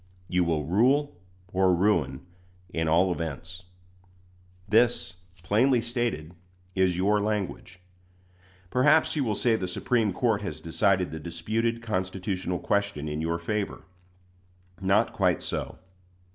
You 0.27 0.43
will 0.43 0.65
rule 0.65 1.15
or 1.53 1.75
ruin 1.75 2.25
in 2.71 2.87
all 2.87 3.11
events. 3.11 3.65
This, 4.67 5.17
plainly 5.43 5.79
stated, 5.79 6.33
is 6.73 6.97
your 6.97 7.19
language. 7.19 7.79
Perhaps 8.71 9.15
you 9.15 9.23
will 9.23 9.35
say 9.35 9.55
the 9.55 9.67
Supreme 9.67 10.11
Court 10.11 10.41
has 10.41 10.59
decided 10.59 11.11
the 11.11 11.19
disputed 11.19 11.83
constitutional 11.83 12.57
question 12.57 13.07
in 13.07 13.21
your 13.21 13.37
favor. 13.37 13.83
Not 14.81 15.13
quite 15.13 15.39
so. 15.43 15.77